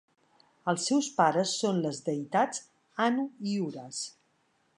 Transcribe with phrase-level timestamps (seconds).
[0.71, 2.65] Els seus pares són les deïtats
[3.09, 4.03] Anu i Uras.